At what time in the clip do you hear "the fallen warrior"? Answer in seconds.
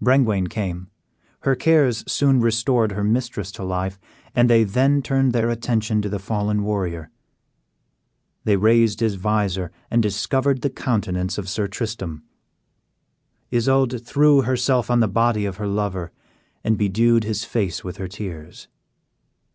6.08-7.10